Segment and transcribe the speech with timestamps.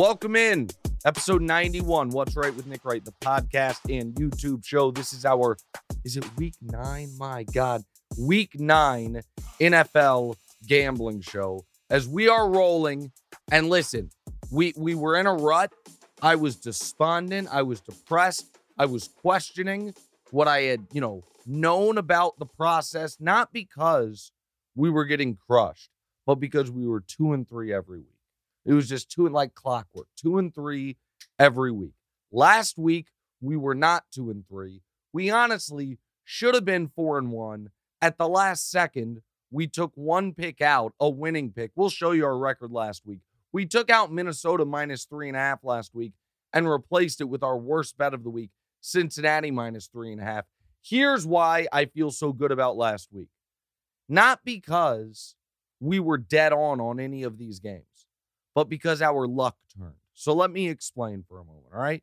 [0.00, 0.70] Welcome in.
[1.04, 4.90] Episode 91, What's Right with Nick Wright, the podcast and YouTube show.
[4.90, 5.58] This is our,
[6.06, 7.10] is it week nine?
[7.18, 7.82] My God,
[8.18, 9.20] week nine
[9.60, 10.36] NFL
[10.66, 11.66] gambling show.
[11.90, 13.12] As we are rolling,
[13.52, 14.08] and listen,
[14.50, 15.70] we we were in a rut.
[16.22, 17.48] I was despondent.
[17.52, 18.56] I was depressed.
[18.78, 19.92] I was questioning
[20.30, 24.32] what I had, you know, known about the process, not because
[24.74, 25.90] we were getting crushed,
[26.26, 28.19] but because we were two and three every week.
[28.64, 30.96] It was just two and like clockwork, two and three
[31.38, 31.94] every week.
[32.30, 33.08] Last week,
[33.40, 34.82] we were not two and three.
[35.12, 37.70] We honestly should have been four and one.
[38.02, 41.72] At the last second, we took one pick out, a winning pick.
[41.74, 43.20] We'll show you our record last week.
[43.52, 46.12] We took out Minnesota minus three and a half last week
[46.52, 50.24] and replaced it with our worst bet of the week, Cincinnati minus three and a
[50.24, 50.44] half.
[50.82, 53.28] Here's why I feel so good about last week.
[54.08, 55.34] Not because
[55.80, 57.84] we were dead on on any of these games
[58.54, 59.94] but because our luck turned.
[60.14, 62.02] So let me explain for a moment, all right?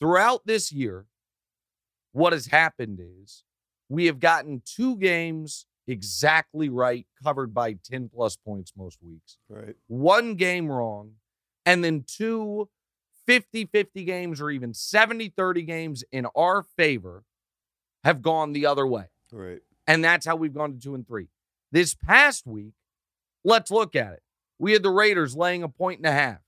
[0.00, 1.06] Throughout this year,
[2.12, 3.44] what has happened is
[3.88, 9.38] we have gotten two games exactly right, covered by 10 plus points most weeks.
[9.48, 9.76] Right.
[9.86, 11.12] One game wrong,
[11.64, 12.68] and then two
[13.26, 17.24] 50 50 games or even 70 30 games in our favor
[18.04, 19.06] have gone the other way.
[19.32, 19.60] Right.
[19.86, 21.28] And that's how we've gone to two and three.
[21.72, 22.74] This past week,
[23.44, 24.22] let's look at it.
[24.58, 26.38] We had the Raiders laying a point and a half.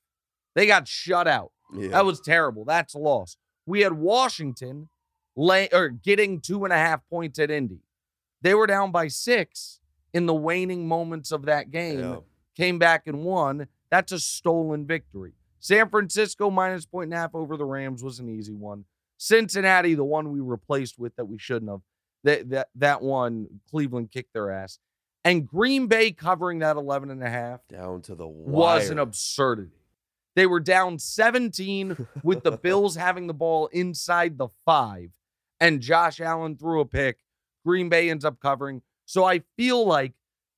[0.54, 1.52] They got shut out.
[1.74, 1.88] Yeah.
[1.88, 2.64] That was terrible.
[2.64, 3.36] That's a loss.
[3.66, 4.88] We had Washington
[5.36, 7.80] lay or getting two and a half points at Indy.
[8.42, 9.80] They were down by six
[10.12, 12.00] in the waning moments of that game.
[12.00, 12.16] Yeah.
[12.56, 13.68] Came back and won.
[13.90, 15.32] That's a stolen victory.
[15.60, 18.84] San Francisco minus point and a half over the Rams was an easy one.
[19.18, 21.80] Cincinnati, the one we replaced with that we shouldn't have.
[22.24, 24.78] That that that one, Cleveland kicked their ass.
[25.28, 28.52] And Green Bay covering that 11 and a half down to the wire.
[28.78, 29.72] was an absurdity.
[30.36, 35.10] They were down 17 with the Bills having the ball inside the five,
[35.60, 37.18] and Josh Allen threw a pick.
[37.66, 38.82] Green Bay ends up covering.
[39.04, 40.12] So I feel like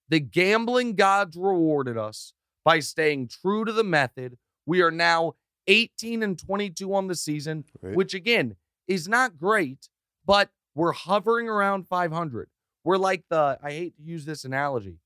[0.09, 2.33] the gambling gods rewarded us
[2.65, 4.37] by staying true to the method.
[4.67, 5.35] We are now
[5.67, 7.97] 18 and 22 on the season, Right.
[7.97, 8.57] which again
[8.87, 9.89] is not great,
[10.25, 12.49] but we're hovering around 500.
[12.85, 14.99] We're like the, I hate to use this analogy,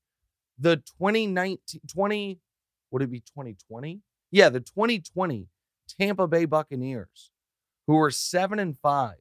[0.57, 2.39] the 2019, 20,
[2.91, 4.01] would it be 2020?
[4.31, 5.47] Yeah, the 2020
[5.99, 7.31] Tampa Bay Buccaneers,
[7.87, 9.17] who were seven and five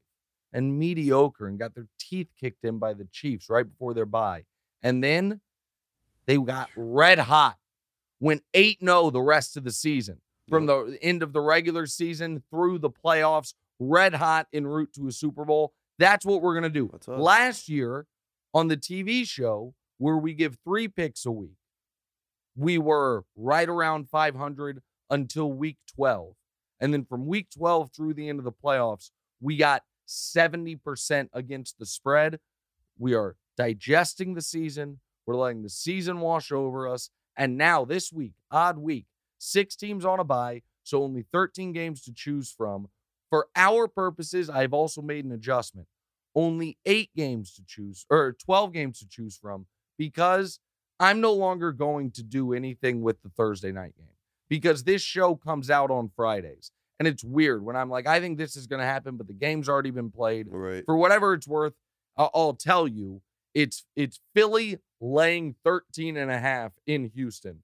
[0.53, 4.45] and mediocre and got their teeth kicked in by the Chiefs right before their bye.
[4.83, 5.41] And then
[6.27, 7.57] they got red hot,
[8.21, 12.43] went 8 0 the rest of the season from the end of the regular season
[12.51, 15.73] through the playoffs, red hot en route to a Super Bowl.
[15.99, 16.91] That's what we're going to do.
[17.21, 18.07] Last year
[18.55, 21.59] on the TV show, where we give three picks a week,
[22.57, 26.35] we were right around 500 until week 12.
[26.81, 29.11] And then from week 12 through the end of the playoffs,
[29.41, 32.39] we got 70% against the spread.
[32.99, 35.01] We are digesting the season.
[35.27, 37.11] We're letting the season wash over us.
[37.37, 39.07] And now this week, odd week,
[39.39, 42.89] six teams on a bye, so only 13 games to choose from.
[43.31, 45.89] For our purposes, I've also made an adjustment.
[46.35, 50.59] Only eight games to choose, or 12 games to choose from, because
[50.99, 54.09] I'm no longer going to do anything with the Thursday night game
[54.49, 56.71] because this show comes out on Fridays.
[56.99, 59.33] And it's weird when I'm like, I think this is going to happen, but the
[59.33, 60.47] game's already been played.
[60.49, 60.85] Right.
[60.87, 61.75] For whatever it's worth,
[62.17, 63.21] I'll, I'll tell you,
[63.53, 67.63] it's it's Philly laying 13 and a half in Houston.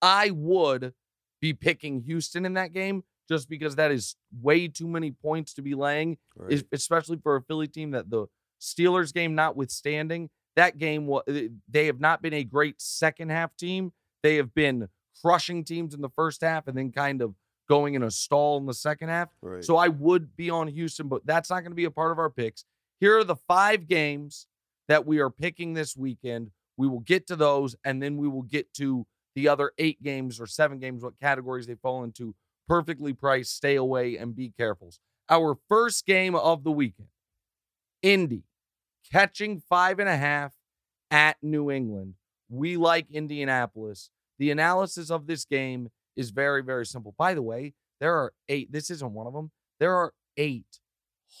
[0.00, 0.94] I would
[1.40, 5.62] be picking Houston in that game just because that is way too many points to
[5.62, 6.64] be laying, right.
[6.72, 8.26] especially for a Philly team that the
[8.60, 13.56] Steelers game notwithstanding, that game wa- eh, they have not been a great second half
[13.56, 13.92] team.
[14.24, 14.88] They have been
[15.22, 17.34] crushing teams in the first half and then kind of
[17.68, 19.28] going in a stall in the second half.
[19.42, 19.64] right.
[19.64, 22.18] So I would be on Houston, but that's not going to be a part of
[22.18, 22.64] our picks.
[22.98, 24.48] Here are the five games
[24.88, 26.50] that we are picking this weekend.
[26.76, 29.06] We will get to those, and then we will get to
[29.36, 32.34] the other eight games or seven games, what categories they fall into.
[32.70, 34.92] Perfectly priced, stay away, and be careful.
[35.28, 37.08] Our first game of the weekend
[38.00, 38.44] Indy
[39.10, 40.54] catching five and a half
[41.10, 42.14] at New England.
[42.48, 44.10] We like Indianapolis.
[44.38, 47.12] The analysis of this game is very, very simple.
[47.18, 48.70] By the way, there are eight.
[48.70, 49.50] This isn't one of them.
[49.80, 50.78] There are eight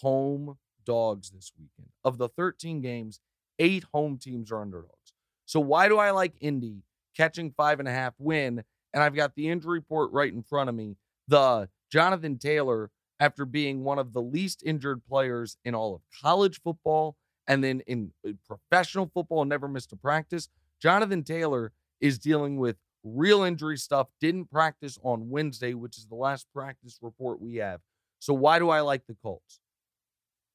[0.00, 1.92] home dogs this weekend.
[2.02, 3.20] Of the 13 games,
[3.60, 5.14] eight home teams are underdogs.
[5.46, 6.82] So why do I like Indy
[7.16, 8.64] catching five and a half win?
[8.92, 10.96] And I've got the injury report right in front of me.
[11.30, 12.90] The Jonathan Taylor,
[13.20, 17.16] after being one of the least injured players in all of college football
[17.46, 20.48] and then in uh, professional football, never missed a practice.
[20.82, 26.16] Jonathan Taylor is dealing with real injury stuff, didn't practice on Wednesday, which is the
[26.16, 27.80] last practice report we have.
[28.18, 29.60] So, why do I like the Colts?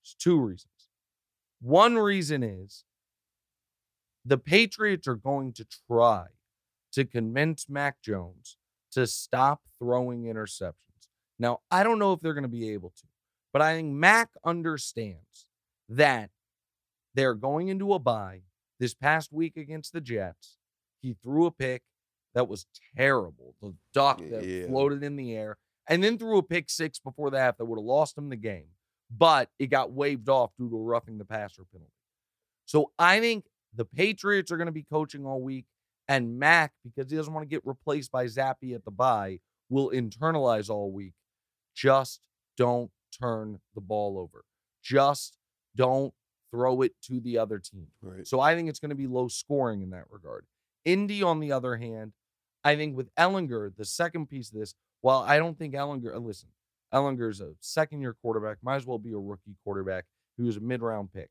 [0.04, 0.90] There's two reasons.
[1.62, 2.84] One reason is
[4.26, 6.26] the Patriots are going to try
[6.92, 8.58] to convince Mac Jones
[8.96, 10.74] to stop throwing interceptions.
[11.38, 13.04] Now, I don't know if they're going to be able to,
[13.54, 15.46] but I think Mac understands
[15.90, 16.30] that
[17.14, 18.42] they're going into a bye
[18.80, 20.58] this past week against the Jets.
[21.02, 21.84] He threw a pick
[22.34, 22.66] that was
[22.98, 24.68] terrible, the duck that Yeah.
[24.68, 25.58] floated in the air,
[25.88, 28.36] and then threw a pick six before the half that would have lost him the
[28.36, 28.70] game,
[29.10, 31.92] but it got waved off due to a roughing the passer penalty.
[32.66, 35.66] So I think the Patriots are going to be coaching all week,
[36.08, 39.90] and Mac, because he doesn't want to get replaced by Zappe at the bye, will
[39.92, 41.14] internalize all week.
[41.76, 42.22] Just
[42.58, 44.46] don't turn the ball over.
[44.84, 45.38] Just
[45.76, 46.14] don't
[46.52, 47.88] throw it to the other team.
[48.02, 48.28] Right.
[48.28, 50.46] So I think it's going to be low scoring in that regard.
[50.86, 52.14] Indy, on the other hand,
[52.64, 56.20] I think with Ehlinger, the second piece of this, while I don't think Ehlinger, uh,
[56.20, 56.50] listen,
[56.94, 60.06] Ehlinger's a second year quarterback, might as well be a rookie quarterback
[60.38, 61.30] who's a mid round pick.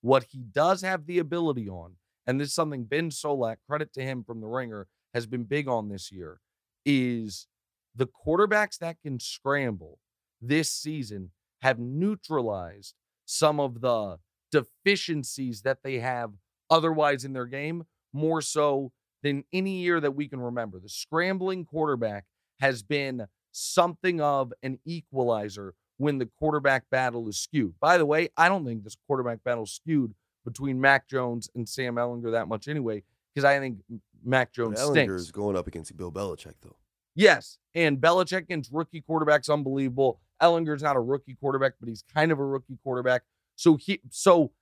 [0.00, 1.94] What he does have the ability on,
[2.26, 5.68] and this is something Ben Solak, credit to him from the ringer, has been big
[5.68, 6.40] on this year,
[6.84, 7.46] is
[7.94, 9.98] the quarterbacks that can scramble
[10.40, 11.30] this season
[11.60, 14.18] have neutralized some of the
[14.50, 16.32] deficiencies that they have
[16.70, 18.92] otherwise in their game, more so
[19.22, 20.80] than any year that we can remember.
[20.80, 22.24] The scrambling quarterback
[22.60, 27.74] has been something of an equalizer when the quarterback battle is skewed.
[27.80, 31.96] By the way, I don't think this quarterback battle skewed between Mac Jones and Sam
[31.96, 33.02] Ehlinger that much anyway,
[33.34, 33.78] because I think
[34.24, 36.76] Mac Jones Ehlinger is going up against Bill Belichick, though.
[37.14, 40.20] Yes, and Belichick against rookie quarterbacks unbelievable.
[40.40, 43.22] Ehlinger's not a rookie quarterback, but he's kind of a rookie quarterback.
[43.56, 44.52] So he so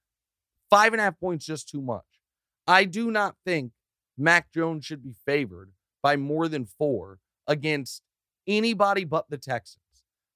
[0.69, 2.05] five and a half points just too much.
[2.67, 3.73] I do not think
[4.19, 5.73] Mac Jones should be favored
[6.03, 8.03] by more than four against
[8.47, 9.83] anybody but the Texans.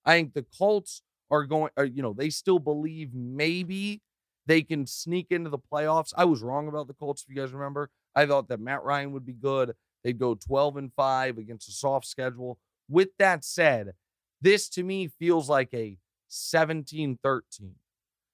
[0.04, 4.02] I think the Colts are going, are, you know, they still believe maybe
[4.46, 6.12] they can sneak into the playoffs.
[6.16, 7.90] I was wrong about the Colts, if you guys remember.
[8.14, 9.74] I thought that Matt Ryan would be good.
[10.02, 12.58] They'd go 12 and 5 against a soft schedule.
[12.88, 13.92] With that said,
[14.40, 15.96] this to me feels like a
[16.28, 17.74] 17 13,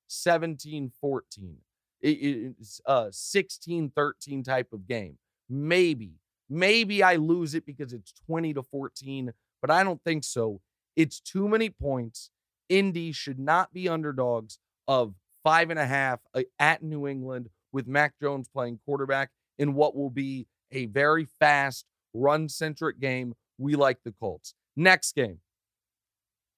[0.09, 1.57] 17 14,
[2.01, 5.19] it's a uh, 16 13 type of game.
[5.49, 6.15] Maybe,
[6.49, 10.61] maybe I lose it because it's 20 to 14, but I don't think so.
[10.97, 12.31] It's too many points.
[12.69, 14.59] Indy should not be underdogs
[14.89, 19.75] of five and a half uh, at New England with Mac Jones playing quarterback in
[19.75, 21.85] what will be a very fast,
[22.15, 23.35] run centric game.
[23.59, 24.55] We like the Colts.
[24.77, 25.39] Next game.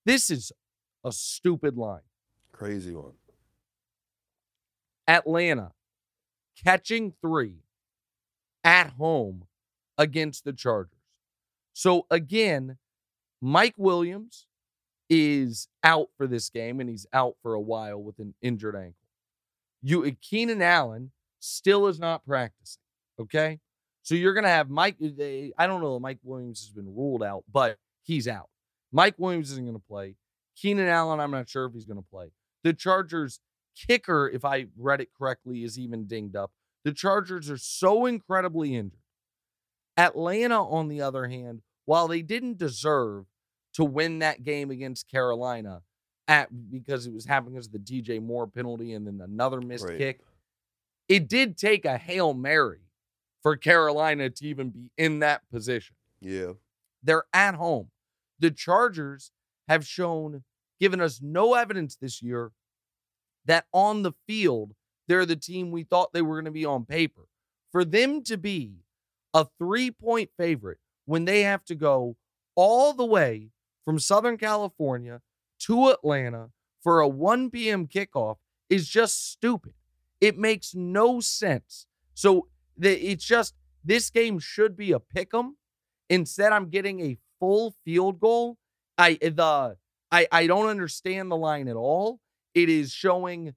[0.05, 0.53] This is
[1.05, 2.03] a stupid line.
[2.53, 3.13] Crazy one.
[5.09, 5.73] Atlanta
[6.63, 7.57] catching three
[8.65, 9.45] at home
[9.99, 10.99] against the Chargers.
[11.73, 12.79] So again,
[13.41, 14.47] Mike Williams
[15.15, 18.95] is out for this game and he's out for a while with an injured ankle.
[19.83, 22.81] You eh, Keenan Allen still is not practicing.
[23.21, 23.61] Okay.
[24.05, 24.97] So you're gonna have Mike.
[25.03, 28.49] Eh, they, I don't know Mike Williams has been ruled out, but he's out.
[28.91, 30.17] Mike Williams isn't gonna play.
[30.57, 32.33] Keenan Allen, I'm not sure if he's gonna play.
[32.65, 33.41] The Chargers
[33.77, 36.53] kicker, if I read it correctly, is even dinged up.
[36.85, 38.99] The Chargers are so incredibly injured.
[39.99, 43.27] Atlanta, on the other hand, while they didn't deserve
[43.75, 45.83] to win that game against Carolina
[46.29, 49.99] at because it was happening as the DJ Moore penalty and then another missed Right.
[49.99, 50.21] kick,
[51.09, 52.81] it did take a Hail Mary
[53.43, 55.97] for Carolina to even be in that position.
[56.21, 56.53] Yeah.
[57.03, 57.91] They're at home.
[58.39, 59.33] The Chargers
[59.69, 60.45] have shown,
[60.81, 62.53] given us no evidence this year
[63.47, 64.75] that on the field,
[65.09, 67.23] they're the team we thought they were going to be on paper.
[67.73, 68.77] For them to be
[69.35, 72.17] a three point favorite when they have to go
[72.55, 73.49] all the way
[73.85, 75.21] from Southern California
[75.61, 76.51] to Atlanta
[76.83, 77.87] for a 1 p.m.
[77.87, 78.37] kickoff
[78.69, 79.75] is just stupid.
[80.21, 81.87] It makes no sense.
[82.15, 82.49] So
[82.81, 85.57] it's just this game should be a pick 'em.
[86.09, 88.59] Instead, I'm getting a full field goal.
[88.99, 89.77] I the
[90.11, 92.21] I I don't understand the line at all.
[92.55, 93.55] It is showing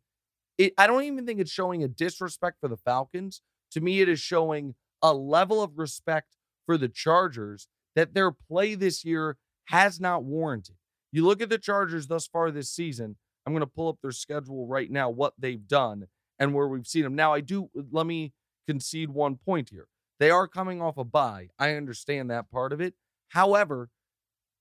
[0.57, 0.73] it.
[0.77, 3.41] I don't even think it's showing a disrespect for the Falcons.
[3.71, 8.75] To me, it is showing a level of respect for the Chargers that their play
[8.75, 10.75] this year has not warranted.
[11.11, 13.17] You look at the Chargers thus far this season.
[13.45, 16.07] I'm going to pull up their schedule right now, what they've done
[16.39, 17.15] and where we've seen them.
[17.15, 18.33] Now, I do let me
[18.67, 19.87] concede one point here.
[20.19, 21.49] They are coming off a bye.
[21.59, 22.95] I understand that part of it.
[23.29, 23.89] However,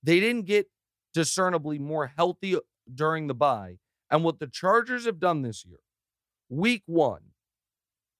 [0.02, 0.68] they didn't get
[1.12, 2.56] discernibly more healthy
[2.92, 3.78] during the bye.
[4.10, 5.80] And what the Chargers have done this year,
[6.48, 7.30] week one,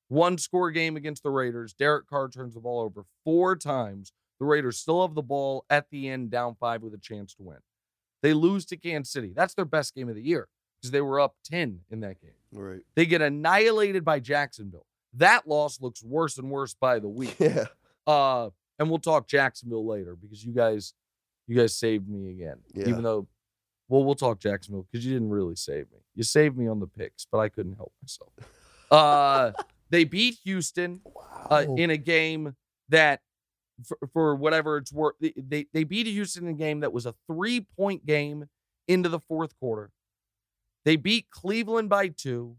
[0.09, 4.47] one score game against the Raiders, Derek Carr turns the ball over four times, The
[4.47, 7.59] Raiders still have the ball at the end, down five with a chance to win.
[8.23, 9.33] They lose to Kansas City.
[9.35, 10.49] That's their best game of the year
[10.81, 12.31] because they were up 10 in that game.
[12.53, 12.81] Right.
[12.95, 14.87] They get annihilated by Jacksonville.
[15.15, 17.37] That loss looks worse and worse by the week.
[17.39, 17.67] Yeah.
[18.07, 20.93] Uh, and we'll talk Jacksonville later because you guys,
[21.47, 22.57] you guys saved me again.
[22.75, 22.89] Yeah.
[22.89, 23.27] Even though,
[23.89, 25.99] well, we'll talk Jacksonville because you didn't really save me.
[26.15, 28.33] You saved me on the picks, but I couldn't help myself.
[28.91, 29.51] Uh,
[29.91, 31.47] they beat Houston wow.
[31.51, 32.55] uh, in a game
[32.91, 33.21] that,
[33.83, 37.15] for, for whatever it's worth, they- they beat Houston in a game that was a
[37.27, 38.47] three point game
[38.87, 39.91] into the fourth quarter.
[40.85, 42.57] They beat Cleveland by two.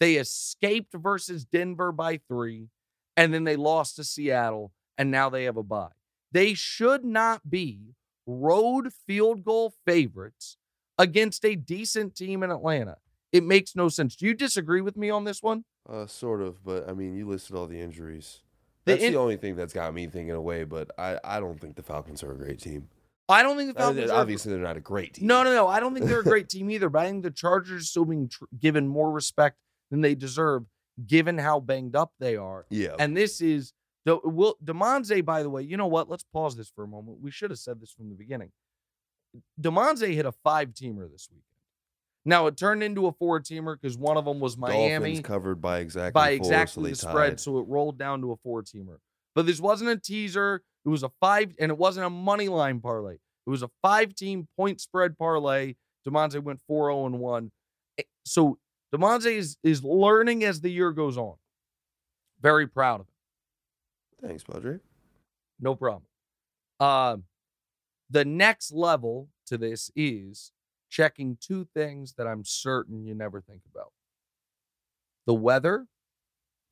[0.00, 2.68] They escaped versus Denver by three,
[3.16, 5.90] and then they lost to Seattle, and now they have a bye.
[6.32, 7.94] They should not be
[8.26, 10.56] road field goal favorites
[10.98, 12.96] against a decent team in Atlanta.
[13.32, 14.16] It makes no sense.
[14.16, 15.64] Do you disagree with me on this one?
[15.88, 18.42] Uh, sort of, but I mean, you listed all the injuries.
[18.84, 20.64] That's in- the only thing that's got me thinking away.
[20.64, 22.88] But I, I don't think the Falcons are a great team.
[23.28, 25.28] I don't think the Falcons are obviously, they're not a great team.
[25.28, 25.68] No, no, no.
[25.68, 28.04] I don't think they're a great team either, but I think the Chargers are still
[28.04, 29.56] being tr- given more respect
[29.90, 30.64] than they deserve,
[31.06, 32.66] given how banged up they are.
[32.70, 32.96] Yeah.
[32.98, 33.72] And this is
[34.04, 36.08] the will Damonza, by the way, you know what?
[36.08, 37.18] Let's pause this for a moment.
[37.20, 38.50] We should have said this from the beginning.
[39.60, 41.44] Damonza hit a five teamer this weekend.
[42.24, 45.60] Now it turned into a four teamer because one of them was Miami Dolphins covered
[45.60, 47.40] by exactly by four, exactly so the spread, tied.
[47.40, 48.98] so it rolled down to a four teamer.
[49.34, 50.62] But this wasn't a teaser.
[50.84, 53.14] It was a five, and it wasn't a money line parlay.
[53.14, 55.74] It was a five team point spread parlay.
[56.06, 57.50] Damonza went 4 0 and 1.
[57.98, 58.58] Eh, So
[58.94, 61.34] Damonza is, is learning as the year goes on.
[62.40, 64.28] Very proud of him.
[64.28, 64.78] Thanks, Padre.
[65.60, 66.04] No problem.
[66.80, 67.24] Um,
[68.08, 70.52] the next level to this is
[70.90, 73.92] checking two things that I'm certain you never think about
[75.26, 75.86] the weather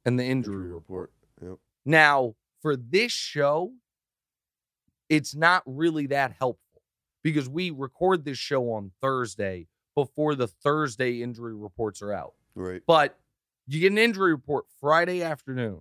[0.05, 1.13] and the injury Injury report.
[1.41, 1.57] Yep.
[1.85, 3.73] Now, for this show,
[5.09, 6.83] it's not really that helpful
[7.23, 12.35] because we record this show on Thursday before the Thursday injury reports are out.
[12.55, 12.83] Right.
[12.87, 13.19] But
[13.67, 15.81] you get an injury report Friday afternoon.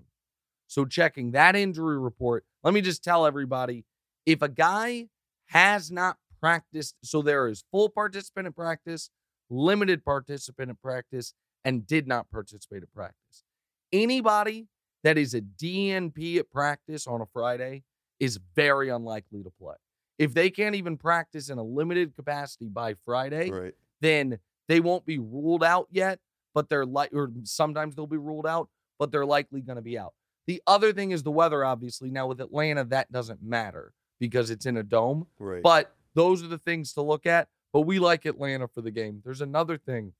[0.67, 3.85] So checking that injury report, let me just tell everybody
[4.25, 5.07] if a guy
[5.45, 9.09] has not practiced, so there is full participant in practice,
[9.49, 11.33] limited participant in practice,
[11.65, 13.43] and did not participate in practice.
[13.91, 14.67] Anybody
[15.03, 17.83] that is a DNP at practice on a Friday
[18.19, 19.75] is very unlikely to play.
[20.17, 23.73] If they can't even practice in a limited capacity by Friday, Right.
[24.01, 26.19] then they won't be ruled out yet,
[26.53, 29.97] but they're like, or sometimes they'll be ruled out, but they're likely going to be
[29.97, 30.13] out.
[30.47, 32.09] The other thing is the weather, obviously.
[32.09, 35.61] Now with Atlanta, that doesn't matter because it's in a dome, Right.
[35.61, 37.47] but those are the things to look at.
[37.71, 39.21] But we like Atlanta for the game.
[39.23, 40.13] There's another thing.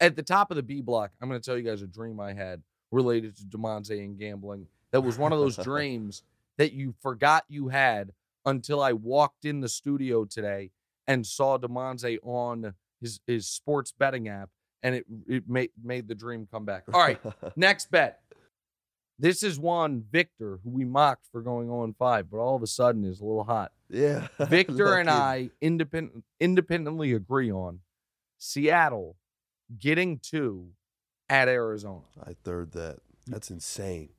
[0.00, 2.20] At the top of the B block, I'm going to tell you guys a dream
[2.20, 4.66] I had related to Damonza and gambling.
[4.92, 6.22] That was one of those dreams
[6.58, 8.12] that you forgot you had
[8.46, 10.70] until I walked in the studio today
[11.08, 14.50] and saw Damonza on his his sports betting app,
[14.82, 16.84] and it it made made the dream come back.
[16.92, 17.20] All right,
[17.56, 18.20] next bet.
[19.18, 22.62] This is one Victor who we mocked for going oh on five, but all of
[22.62, 23.72] a sudden is a little hot.
[23.92, 24.28] Yeah.
[24.46, 25.08] Victor and.
[25.10, 27.80] I independent independently agree on
[28.38, 29.16] Seattle
[29.78, 30.70] getting two
[31.28, 32.02] at Arizona.
[32.24, 32.98] I third that.
[33.26, 34.10] That's insane.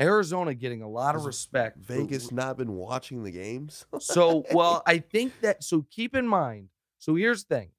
[0.00, 1.78] Arizona getting a lot of respect.
[1.84, 3.86] for- Vegas not been watching the games.
[4.00, 6.68] So, well, I think that so keep in mind.
[6.98, 7.70] So here's the thing.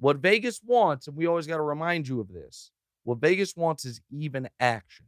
[0.00, 2.70] What Vegas wants, and we always got to remind you of this.
[3.04, 5.06] What Vegas wants is even action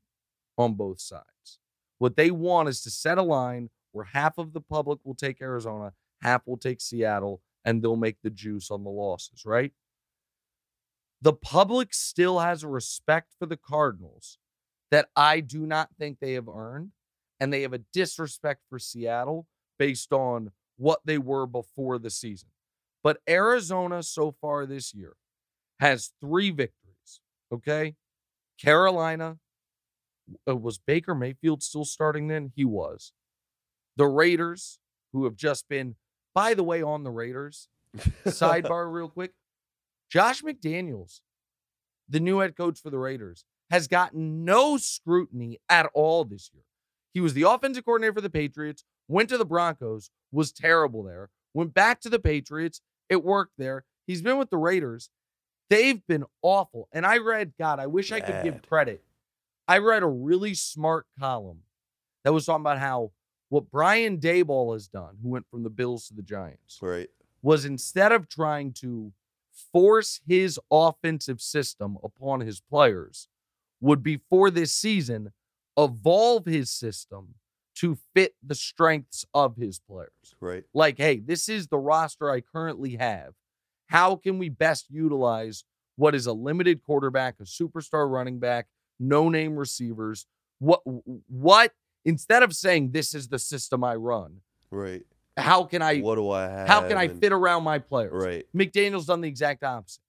[0.59, 1.59] on both sides.
[1.99, 5.40] What they want is to set a line where half of the public will take
[5.40, 5.92] Arizona,
[6.23, 9.73] half will take Seattle, and they'll make the juice on the losses, right?
[11.23, 14.38] The public still has a respect for the Cardinals
[14.90, 16.92] that I do not think they have earned
[17.38, 19.47] and they have a disrespect for Seattle
[19.78, 22.49] based on what they were before the season.
[23.02, 25.14] But Arizona so far this year
[25.78, 27.20] has three victories.
[27.52, 27.94] Okay.
[28.59, 29.38] Carolina
[30.49, 32.52] uh, was Baker Mayfield still starting then?
[32.54, 33.12] He was.
[34.00, 34.78] The Raiders,
[35.12, 35.95] who have just been,
[36.35, 37.69] by the way, on the Raiders,
[38.25, 39.33] sidebar real quick.
[40.09, 41.21] Josh McDaniels,
[42.09, 46.62] the new head coach for the Raiders, has gotten no scrutiny at all this year.
[47.12, 51.28] He was the offensive coordinator for the Patriots, went to the Broncos, was terrible there,
[51.52, 52.80] went back to the Patriots,
[53.11, 53.85] it worked there.
[54.07, 55.11] He's been with the Raiders.
[55.69, 56.88] They've been awful.
[56.90, 59.04] And I read, God, I wish I could give credit.
[59.69, 61.64] I read a really smart column
[62.25, 63.12] that was talking about how
[63.50, 67.09] what Brian Daboll has done, who went from the Bills to the Giants, right.
[67.42, 69.12] was instead of trying to
[69.73, 73.28] force his offensive system upon his players,
[73.80, 75.33] would before this season
[75.76, 77.35] evolve his system
[77.75, 80.35] to fit the strengths of his players.
[80.40, 80.64] Right.
[80.75, 83.33] Like, hey, this is the roster I currently have.
[83.87, 85.64] How can we best utilize
[85.97, 88.66] what is a limited quarterback, a superstar running back,
[89.00, 90.26] no name receivers?
[90.59, 90.83] What
[91.26, 91.73] what
[92.04, 94.40] instead of saying this is the system I run,
[94.71, 95.04] Right.
[95.37, 96.69] how can I what do I have?
[96.69, 98.12] how can I and- fit around my players?
[98.12, 98.47] Right.
[98.54, 100.02] McDaniel's done the exact opposite.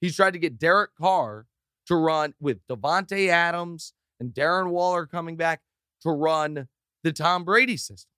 [0.00, 1.46] He's tried to get Derek Carr
[1.86, 5.62] to run with Davante Adams and Darren Waller coming back
[6.02, 6.68] to run
[7.02, 8.10] the Tom Brady system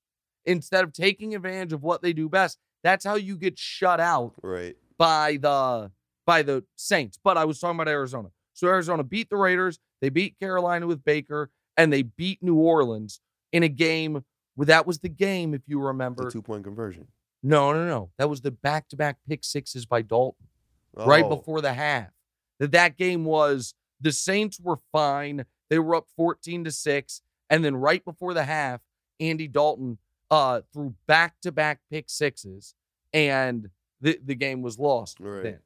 [0.44, 2.58] instead of taking advantage of what they do best.
[2.82, 4.76] That's how you get shut out Right.
[4.96, 5.90] by the
[6.24, 7.18] by the Saints.
[7.22, 8.30] But I was talking about Arizona.
[8.52, 13.20] So Arizona beat the Raiders, they beat Carolina with Baker, and they beat New Orleans
[13.52, 14.22] in a game
[14.56, 16.24] where that was the game, if you remember.
[16.26, 17.06] The two point conversion.
[17.42, 18.10] No, no, no.
[18.18, 20.48] That was the back-to-back pick sixes by Dalton
[20.96, 22.10] right Oh, before the half.
[22.58, 25.44] That that game was the Saints were fine.
[25.70, 28.80] They were up 14 to 6 and then right before the half,
[29.20, 29.98] Andy Dalton
[30.30, 32.74] uh threw back-to-back pick sixes
[33.14, 33.70] and
[34.00, 35.42] the the game was lost Right.
[35.44, 35.58] then.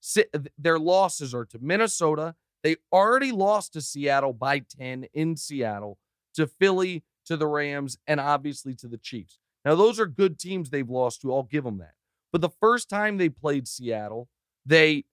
[0.00, 0.24] Si-
[0.58, 2.34] their losses are to Minnesota.
[2.66, 5.98] They already lost to Seattle by 10 in Seattle,
[6.34, 9.38] to Philly, to the Rams, and obviously to the Chiefs.
[9.64, 11.32] Now, those are good teams they've lost to.
[11.32, 11.94] I'll give them that.
[12.32, 14.28] But the first time they played Seattle,
[14.64, 15.04] they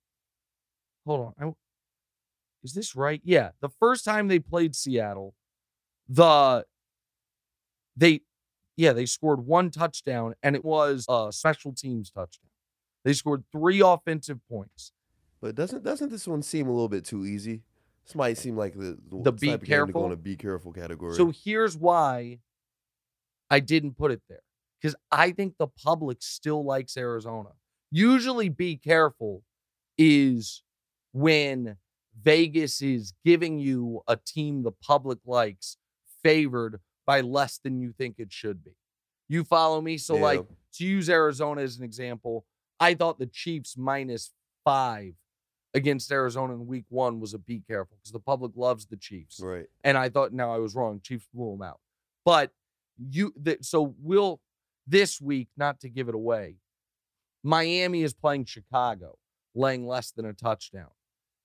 [1.06, 1.48] hold on.
[1.48, 1.54] I,
[2.64, 3.22] is this right?
[3.24, 3.52] Yeah.
[3.62, 5.36] The first time they played Seattle,
[6.10, 6.66] the
[7.96, 8.22] they
[8.76, 12.50] yeah, they scored one touchdown and it was a special teams touchdown.
[13.04, 14.92] They scored three offensive points.
[15.44, 17.64] But doesn't doesn't this one seem a little bit too easy?
[18.06, 20.06] This might seem like the The be type of game to go careful?
[20.06, 21.16] in a be careful category.
[21.16, 22.40] So here's why
[23.50, 24.44] I didn't put it there.
[24.82, 27.50] Because I think the public still likes Arizona.
[27.92, 29.44] Usually, be careful
[29.98, 30.64] is
[31.12, 31.76] when
[32.22, 35.76] Vegas is giving you a team the public likes
[36.24, 38.72] favored by less than you think it should be.
[39.28, 39.98] You follow me?
[39.98, 40.22] So, Yeah.
[40.22, 42.46] like, to use Arizona as an example,
[42.80, 44.32] I thought the Chiefs minus
[44.64, 45.16] five
[45.74, 49.40] against Arizona in week one was a be careful because the public loves the Chiefs.
[49.42, 49.66] right.
[49.84, 51.00] And I thought, now I was wrong.
[51.04, 51.80] Chiefs blew them out.
[52.26, 52.52] But
[52.98, 54.40] you, so we'll
[54.88, 56.56] this week, not to give it away,
[57.44, 59.18] Miami is playing Chicago,
[59.56, 60.90] laying less than a touchdown.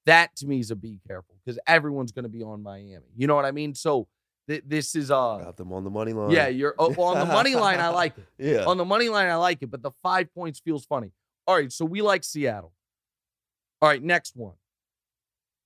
[0.06, 3.06] That to me is a be careful because everyone's going to be on Miami.
[3.16, 3.74] You know what I mean?
[3.74, 4.08] So
[4.48, 6.30] th- this is uh, Got them on the money line.
[6.30, 7.80] yeah, you're oh, on the money line.
[7.80, 8.24] I like it.
[8.38, 8.64] Yeah.
[8.64, 11.10] On the money line, I like it, but the five points feels funny.
[11.46, 12.72] All right, so we like Seattle.
[13.80, 14.54] All right, next one.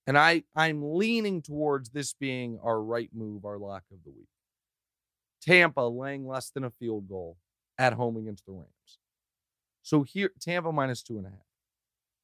[0.06, 4.28] And I I'm leaning towards this being our right move, our lock of the week.
[5.40, 7.36] Tampa laying less than a field goal
[7.78, 8.98] at home against the Rams.
[9.82, 11.38] So here, Tampa minus two and a half.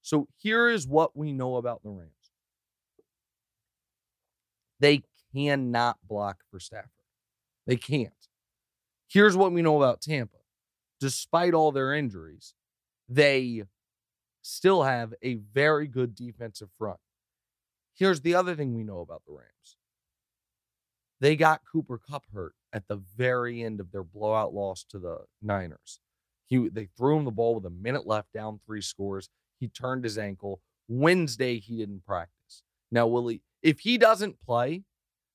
[0.02, 2.12] So here is what we know about the Rams.
[4.80, 5.02] They
[5.34, 6.90] cannot block for Stafford.
[7.66, 8.12] They can't.
[9.08, 10.36] Here's what we know about Tampa.
[11.00, 12.54] Despite all their injuries,
[13.08, 13.64] they
[14.48, 16.98] still have a very good defensive front.
[17.94, 19.76] Here's the other thing we know about the Rams.
[21.20, 25.18] They got Cooper Kupp hurt at the very end of their blowout loss to the
[25.42, 26.00] Niners.
[26.46, 29.28] He they threw him the ball with a minute left, down three scores.
[29.58, 30.60] He turned his ankle.
[30.88, 32.62] Wednesday he didn't practice.
[32.90, 33.42] Now will he?
[33.62, 34.84] If he doesn't play,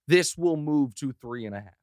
[0.07, 1.77] this will move to three and a half.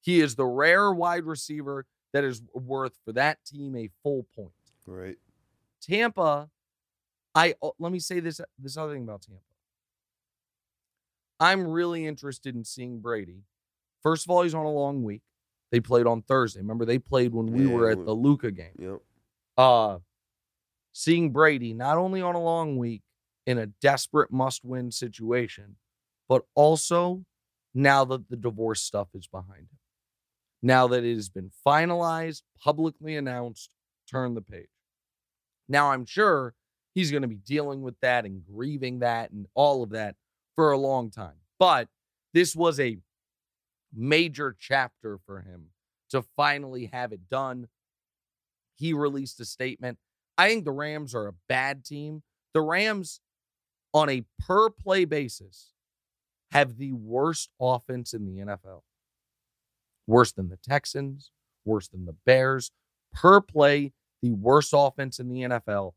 [0.00, 4.52] He is the rare wide receiver that is worth for that team a full point.
[4.86, 5.16] Right.
[5.80, 6.48] Tampa,
[7.36, 9.40] I oh, let me say this this other thing about Tampa.
[11.38, 13.42] I'm really interested in seeing Brady.
[14.02, 15.22] First of all, he's on a long week.
[15.70, 16.60] They played on Thursday.
[16.60, 18.74] Remember, they played when we Yeah, were at the Luca game.
[18.78, 19.00] Yep.
[19.58, 19.98] Uh
[20.92, 23.02] seeing Brady not only on a long week
[23.44, 25.76] in a desperate must-win situation,
[26.26, 27.24] but also
[27.74, 29.78] now that the divorce stuff is behind him.
[30.62, 33.68] Now that it has been finalized, publicly announced,
[34.10, 34.70] turn the page.
[35.68, 36.54] Now I'm sure
[36.96, 40.16] he's going to be dealing with that and grieving that and all of that
[40.56, 41.36] for a long time.
[41.58, 41.88] But
[42.32, 42.96] this was a
[43.94, 45.66] major chapter for him
[46.10, 47.68] to finally have it done.
[48.76, 49.98] He released a statement.
[50.38, 52.22] I think the Rams are a bad team.
[52.54, 53.20] The Rams,
[53.92, 55.72] on a per play basis,
[56.50, 58.80] have the worst offense in the NFL.
[60.06, 61.30] Worse than the Texans,
[61.66, 62.70] worse than the Bears.
[63.12, 65.92] Per play, the worst offense in the NFL.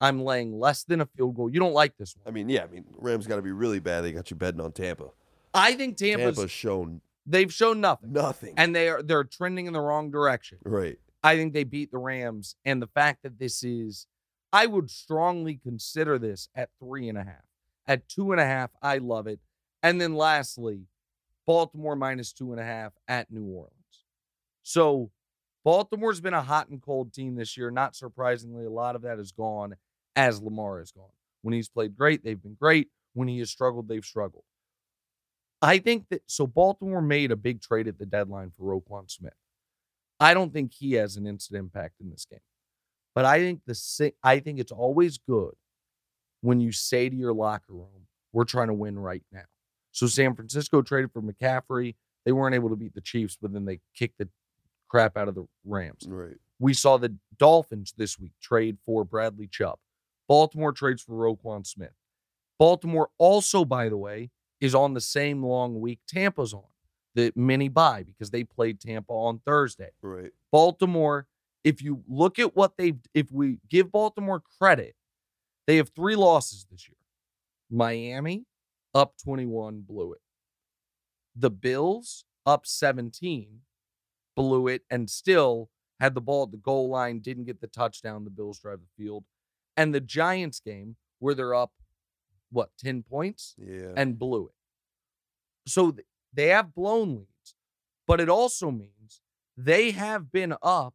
[0.00, 1.50] I'm laying less than a field goal.
[1.50, 2.24] You don't like this one.
[2.26, 2.64] I mean, yeah.
[2.64, 4.02] I mean, Rams got to be really bad.
[4.02, 5.10] They got you betting on Tampa.
[5.52, 8.12] I think Tampa's, Tampa's shown they've shown nothing.
[8.12, 8.54] nothing.
[8.56, 10.58] And they are they're trending in the wrong direction.
[10.64, 10.98] right.
[11.22, 12.56] I think they beat the Rams.
[12.64, 14.06] And the fact that this is,
[14.54, 17.44] I would strongly consider this at three and a half.
[17.86, 19.38] At two and a half, I love it.
[19.82, 20.86] And then lastly,
[21.46, 23.74] Baltimore minus two and a half at New Orleans.
[24.62, 25.10] So
[25.62, 27.70] Baltimore's been a hot and cold team this year.
[27.70, 29.74] Not surprisingly, a lot of that is gone
[30.16, 31.04] as Lamar is gone.
[31.42, 32.88] When he's played great, they've been great.
[33.14, 34.44] When he has struggled, they've struggled.
[35.62, 39.34] I think that so Baltimore made a big trade at the deadline for Roquan Smith.
[40.18, 42.40] I don't think he has an instant impact in this game.
[43.14, 45.54] But I think the I think it's always good
[46.42, 49.44] when you say to your locker room, we're trying to win right now.
[49.92, 51.96] So San Francisco traded for McCaffrey.
[52.24, 54.28] They weren't able to beat the Chiefs, but then they kicked the
[54.88, 56.06] crap out of the Rams.
[56.06, 56.36] Right.
[56.58, 59.78] We saw the Dolphins this week trade for Bradley Chubb.
[60.30, 61.90] Baltimore trades for Roquan Smith.
[62.56, 66.62] Baltimore also, by the way, is on the same long week Tampa's on,
[67.16, 69.90] the mini bye, because they played Tampa on Thursday.
[70.00, 70.30] Right.
[70.52, 71.26] Baltimore,
[71.64, 74.94] if you look at what they've, if we give Baltimore credit,
[75.66, 76.96] they have three losses this year.
[77.68, 78.44] Miami,
[78.94, 80.20] up 21, blew it.
[81.34, 83.62] The Bills, up 17,
[84.36, 88.22] blew it, and still had the ball at the goal line, didn't get the touchdown.
[88.22, 89.24] The Bills drive the field.
[89.76, 91.72] And the Giants game, where they're up,
[92.50, 93.54] what, 10 points?
[93.58, 93.92] Yeah.
[93.96, 94.54] And blew it.
[95.70, 97.54] So th- they have blown leads,
[98.06, 99.20] but it also means
[99.56, 100.94] they have been up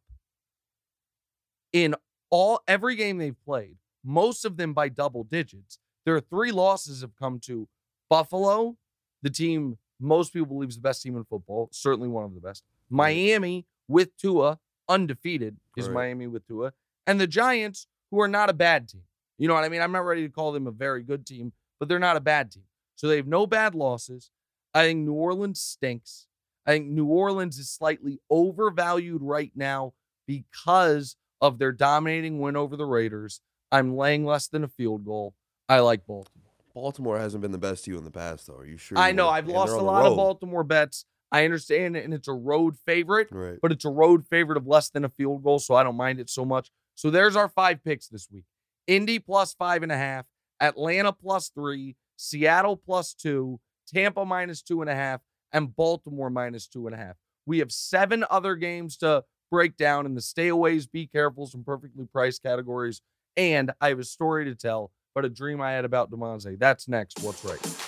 [1.72, 1.94] in
[2.30, 5.78] all every game they've played, most of them by double digits.
[6.04, 7.68] Their three losses have come to
[8.08, 8.76] Buffalo,
[9.22, 12.40] the team most people believe is the best team in football, certainly one of the
[12.40, 12.62] best.
[12.90, 14.58] Miami with Tua,
[14.88, 15.94] undefeated is Right.
[15.94, 16.72] Miami with Tua,
[17.06, 19.02] and the Giants, who are not a bad team.
[19.38, 19.82] You know what I mean?
[19.82, 22.50] I'm not ready to call them a very good team, but they're not a bad
[22.52, 22.64] team.
[22.96, 24.30] So they have no bad losses.
[24.72, 26.26] I think New Orleans stinks.
[26.66, 29.92] I think New Orleans is slightly overvalued right now
[30.26, 33.40] because of their dominating win over the Raiders.
[33.70, 35.34] I'm laying less than a field goal.
[35.68, 36.42] I like Baltimore.
[36.74, 38.56] Baltimore hasn't been the best to you in the past, though.
[38.56, 38.98] Are you sure?
[38.98, 40.16] I know I've lost a lot of.
[40.16, 41.04] Baltimore bets.
[41.32, 43.58] I understand it, and it's a road favorite, Right.
[43.60, 46.20] but it's a road favorite of less than a field goal, so I don't mind
[46.20, 46.70] it so much.
[46.96, 48.44] So there's our five picks this week:
[48.88, 50.26] Indy plus five and a half,
[50.60, 55.20] Atlanta plus three, Seattle plus two, Tampa minus two and a half,
[55.52, 57.16] and Baltimore minus two and a half.
[57.46, 62.06] We have seven other games to break down in the stayaways, be carefuls, and perfectly
[62.12, 63.00] priced categories.
[63.36, 66.58] And I have a story to tell, but a dream I had about Damonza.
[66.58, 67.22] That's next.
[67.22, 67.85] What's right?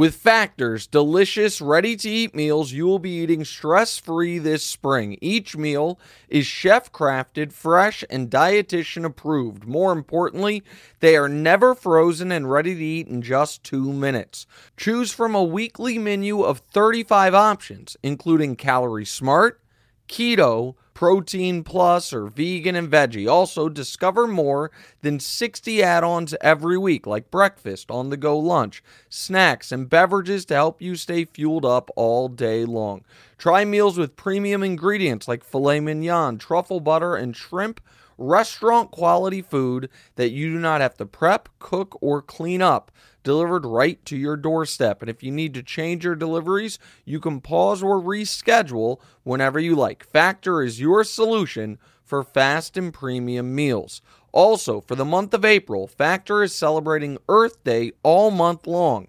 [0.00, 5.18] With Factors, delicious, ready to eat meals you will be eating stress free this spring.
[5.20, 9.66] Each meal is chef crafted, fresh, and dietitian approved.
[9.66, 10.62] More importantly,
[11.00, 14.46] they are never frozen and ready to eat in just two minutes.
[14.74, 19.60] Choose from a weekly menu of 35 options, including Calorie Smart,
[20.08, 23.30] Keto, Protein Plus, or Vegan and Veggie.
[23.30, 24.70] Also, discover more
[25.02, 30.44] than 60 add ons every week, like breakfast, on the go lunch, snacks, and beverages
[30.46, 33.04] to help you stay fueled up all day long.
[33.38, 37.80] Try meals with premium ingredients like filet mignon, truffle butter, and shrimp.
[38.22, 43.64] Restaurant quality food that you do not have to prep, cook, or clean up delivered
[43.64, 45.00] right to your doorstep.
[45.00, 49.74] And if you need to change your deliveries, you can pause or reschedule whenever you
[49.74, 50.04] like.
[50.04, 54.02] Factor is your solution for fast and premium meals.
[54.32, 59.08] Also, for the month of April, Factor is celebrating Earth Day all month long.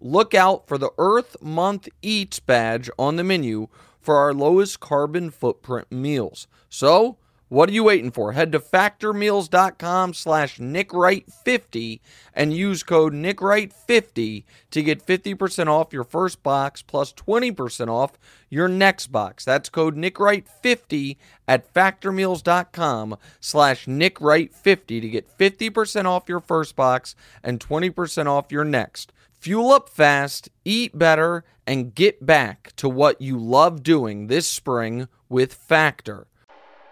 [0.00, 3.68] Look out for the Earth Month Eats badge on the menu
[4.00, 6.46] for our lowest carbon footprint meals.
[6.68, 7.18] So,
[7.54, 8.32] what are you waiting for?
[8.32, 12.00] Head to factormeals.com slash nickwright50
[12.34, 18.18] and use code nickwright50 to get 50% off your first box plus 20% off
[18.50, 19.44] your next box.
[19.44, 27.14] That's code nickwright50 at factormeals.com slash nickwright50 to get 50% off your first box
[27.44, 29.12] and 20% off your next.
[29.38, 35.06] Fuel up fast, eat better, and get back to what you love doing this spring
[35.28, 36.26] with Factor.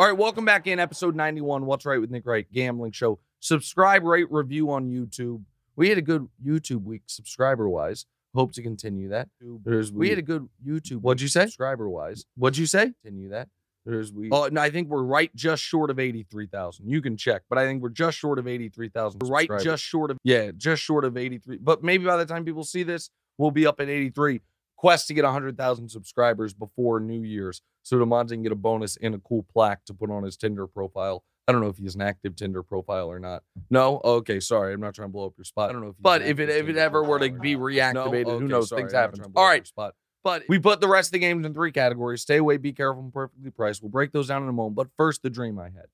[0.02, 1.64] All right, welcome back in episode 91.
[1.64, 3.20] What's right with Nick Wright Gambling Show.
[3.38, 5.44] Subscribe, rate, review on YouTube.
[5.76, 8.06] We had a good YouTube week subscriber wise.
[8.34, 9.28] Hope to continue that.
[9.40, 11.02] There's we had a good YouTube.
[11.02, 11.42] What'd you say?
[11.42, 12.24] Subscriber wise.
[12.34, 12.94] What'd you say?
[13.04, 13.46] Continue that.
[13.86, 14.28] There's we.
[14.32, 16.88] Oh, no, I think we're right just short of eighty three thousand.
[16.88, 19.20] You can check, but I think we're just short of eighty three thousand.
[19.24, 21.58] Right, just short of yeah, just short of eighty three.
[21.58, 24.40] But maybe by the time people see this, we'll be up at eighty three.
[24.82, 28.98] Quest to get hundred thousand subscribers before New Year's, so Damonza can get a bonus
[29.00, 31.22] and a cool plaque to put on his Tinder profile.
[31.46, 33.44] I don't know if he has an active Tinder profile or not.
[33.70, 35.70] No, okay, sorry, I'm not trying to blow up your spot.
[35.70, 35.94] I don't know if.
[36.00, 38.70] But if it if it ever were to be reactivated, who knows?
[38.70, 39.20] Things happen.
[39.36, 39.94] All right, spot.
[40.24, 43.04] But we put the rest of the games in three categories: stay away, be careful,
[43.04, 43.82] and perfectly priced.
[43.82, 44.74] We'll break those down in a moment.
[44.74, 45.86] But first, the dream I had.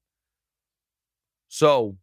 [1.48, 1.98] So,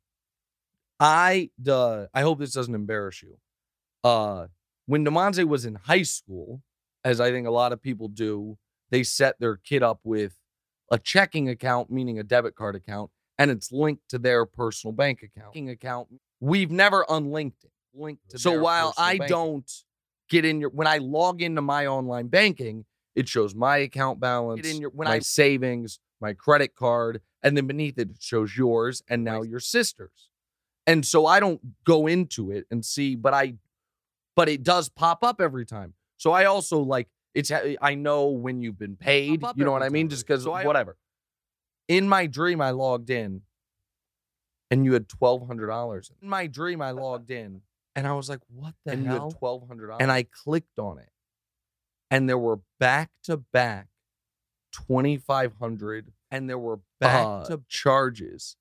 [1.00, 3.38] I uh, I hope this doesn't embarrass you.
[4.04, 4.48] Uh,
[4.86, 6.62] when Damonza was in high school,
[7.06, 8.58] as I think a lot of people do,
[8.90, 10.38] they set their kid up with
[10.92, 15.22] a checking account, meaning a debit card account, and it's linked to their personal bank
[15.24, 15.56] account.
[15.70, 16.10] Account.
[16.40, 17.72] We've never unlinked it.
[17.94, 19.72] Linked to So while I bank don't
[20.30, 24.66] get in your when I log into my online banking, it shows my account balance,
[24.82, 29.04] your- when my- my savings, my credit card, and then beneath it, it shows yours
[29.08, 30.30] and now your sister's.
[30.88, 33.56] And so I don't go into it and see, but I,
[34.36, 35.94] but it does pop up every time.
[36.18, 37.52] So I also like it's
[37.82, 39.44] I know when you've been paid.
[39.56, 40.10] You know what I mean?
[40.10, 40.96] Just because So whatever.
[41.88, 43.42] In my dream, I logged in,
[44.72, 46.12] and you had twelve hundred dollars.
[46.22, 47.62] In my dream, I logged in,
[47.96, 50.02] and I was like, "What the and you hell?" had twelve hundred dollars.
[50.02, 51.10] and I clicked on it,
[52.10, 53.88] and there were back to back
[54.72, 58.56] twenty five hundred, and there were back to charges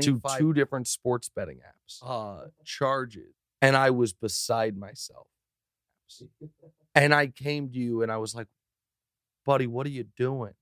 [0.00, 2.00] to two different sports betting apps.
[2.04, 5.28] Uh, charges, and I was beside myself.
[6.94, 8.48] And I came to you, and I was like,
[9.46, 10.52] "Buddy, what are you doing?"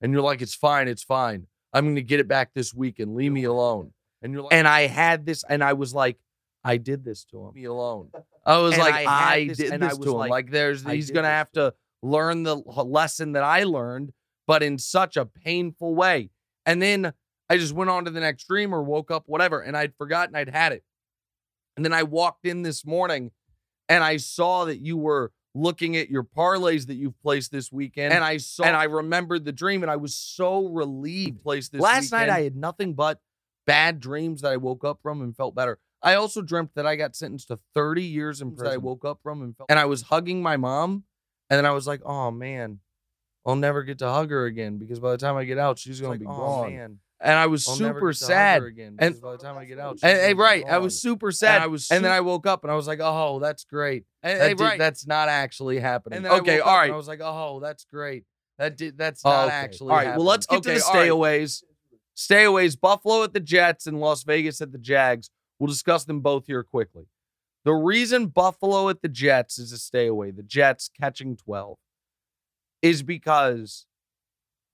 [0.00, 1.46] And you're like, "It's fine, it's fine.
[1.72, 4.52] I'm going to get it back this week, and leave me alone." And you're like,
[4.54, 6.18] and I had this, and I was like,
[6.62, 7.46] "I did this to him.
[7.46, 8.10] Leave me alone."
[8.46, 10.16] I was And like, I I, this- did this I was to him.
[10.18, 14.12] like, Like, there's I he's gonna have to to learn the lesson that I learned,
[14.46, 16.30] but in such a painful way.
[16.66, 17.12] And then
[17.48, 20.34] I just went on to the next dream or woke up, whatever, and I'd forgotten
[20.36, 20.84] I'd had it.
[21.76, 23.30] And then I walked in this morning,
[23.88, 28.12] and I saw that you were looking at your parlays that you've placed this weekend.
[28.12, 31.42] and I saw and I remembered the dream, and I was so relieved.
[31.42, 32.32] Placed this Last night weekend.
[32.32, 33.20] I I had nothing but
[33.66, 35.78] bad dreams that I woke up from and felt better.
[36.02, 38.64] I also dreamt that I got sentenced to 30 years in prison.
[38.66, 41.04] That I woke up from and felt, and I was hugging my mom,
[41.48, 42.80] and then I was like, "Oh man,
[43.46, 46.00] I'll never get to hug her again because by the time I get out, she's
[46.00, 48.62] gonna be "Oh, gone." man, and I was I'll super get to hug her sad.
[48.64, 51.62] again and- by the time I get out, And- and right, I was super sad.
[51.62, 54.40] I was and then I woke up and I was like, "Oh, that's great." And-
[54.40, 54.78] That and did- right.
[54.78, 56.18] that's not actually happening.
[56.18, 56.84] And okay, all right.
[56.84, 58.24] and I was like, oh, that's great.
[58.58, 59.54] That did that's Oh, not okay.
[59.56, 59.90] actually.
[59.90, 60.16] All right.
[60.16, 60.76] Well, let's get happening.
[60.76, 61.40] to the Okay, all right.
[61.42, 61.62] stayaways.
[62.16, 65.30] Stayaways: Buffalo at the Jets and Las Vegas at the Jags.
[65.58, 67.08] We'll discuss them both here quickly.
[67.64, 71.78] The reason Buffalo at the Jets is a stayaway, the Jets catching 12,
[72.82, 73.86] is because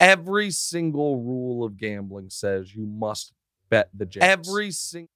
[0.00, 3.32] every single rule of gambling says you must
[3.68, 4.26] bet the Jets.
[4.26, 5.10] Every single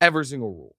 [0.00, 0.76] every single rule.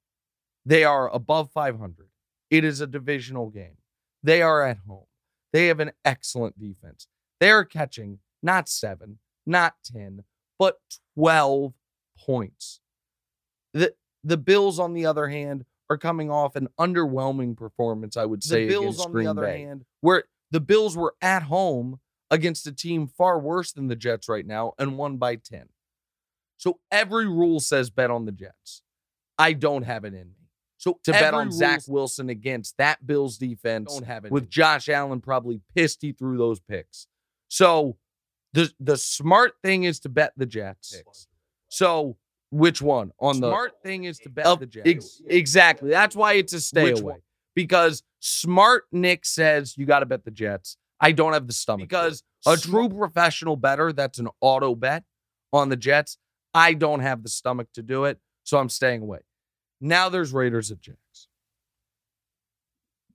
[0.65, 2.07] They are above 500.
[2.49, 3.77] It is a divisional game.
[4.23, 5.05] They are at home.
[5.53, 7.07] They have an excellent defense.
[7.39, 10.23] They are catching not 7, not 10,
[10.59, 10.79] but
[11.15, 11.73] 12
[12.17, 12.81] points.
[13.73, 18.43] The the Bills on the other hand are coming off an underwhelming performance, I would
[18.43, 21.43] say The Bills against on Green the other Bay, hand, where the Bills were at
[21.43, 21.99] home
[22.31, 25.69] against a team far worse than the Jets right now and won by 10.
[26.57, 28.81] So every rule says bet on the Jets.
[29.37, 30.49] I don't have it in me.
[30.77, 34.87] So to bet on Zach Wilson against that Bills defense don't have it with Josh
[34.87, 37.07] Allen probably pissed he threw those picks.
[37.47, 37.97] So
[38.53, 41.01] the the smart thing is to bet the Jets.
[41.69, 42.17] So
[42.51, 44.87] which one on the smart thing is to bet the Jets.
[44.87, 45.89] ex- exactly.
[45.89, 47.13] That's why it's a stay Which away.
[47.13, 47.21] one?
[47.55, 50.77] Because smart Nick says you got to bet the Jets.
[50.99, 55.03] I don't have the stomach because a true professional better that's an auto bet
[55.51, 56.17] on the Jets.
[56.53, 59.19] I don't have the stomach to do it, so I'm staying away.
[59.81, 61.27] Now there's Raiders at Jags.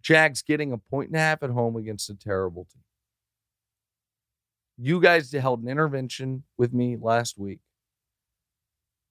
[0.03, 2.83] Jags getting a point and a half at home against a terrible team.
[4.79, 7.61] You guys held an intervention with me last week,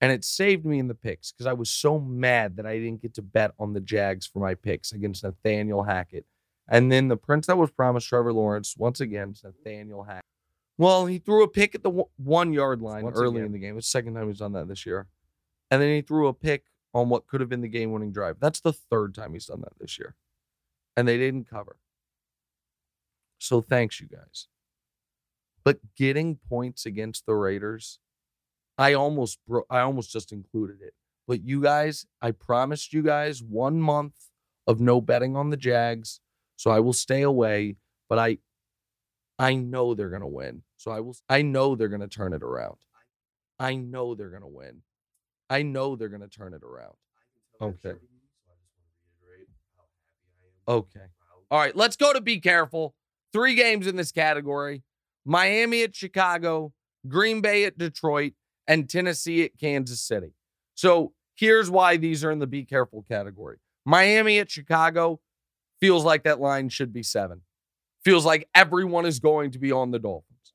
[0.02, 3.02] and it saved me in the picks because I was so mad that I didn't
[3.02, 6.26] get to bet on the Jags for my picks against Nathaniel Hackett.
[6.72, 10.24] And then the prince that was promised, Trevor Lawrence, once again, Nathaniel Hackett.
[10.78, 13.48] Well, he threw a pick at the one- one yard line Once early again.
[13.48, 13.78] in the game.
[13.78, 15.08] It's the second time he's done that this year.
[15.72, 18.40] And then he threw a pick on what could have been the game winning drive.
[18.40, 20.16] That's the third time he's done that this year.
[20.96, 21.78] And they didn't cover.
[23.40, 24.48] So thanks, you guys.
[25.64, 28.00] But getting points against the Raiders,
[28.78, 30.94] I almost bro- I almost just included it.
[31.28, 34.16] But you guys, I promised you guys one month
[34.66, 36.22] of no betting on the Jags.
[36.60, 37.78] So I will stay away.
[38.10, 38.40] But I
[39.40, 40.64] I know they're gonna win.
[40.76, 42.76] So I will I know they're gonna turn it around.
[43.58, 44.82] I know they're gonna win.
[45.50, 46.96] I know they're gonna turn it around.
[47.62, 47.94] Okay.
[50.68, 51.00] Okay.
[51.50, 52.94] All right, let's go to be careful.
[53.32, 54.84] Three games in this category
[55.24, 56.74] Miami at Chicago,
[57.08, 58.34] Green Bay at Detroit,
[58.68, 60.34] and Tennessee at Kansas City.
[60.76, 65.22] So here's why these are in the be careful category Miami at Chicago
[65.82, 67.42] feels like that line should be seven.
[68.04, 70.54] Feels like everyone is going to be on the Dolphins.